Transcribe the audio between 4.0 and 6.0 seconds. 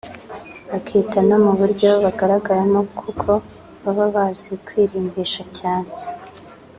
bazi kwirimbisha cyane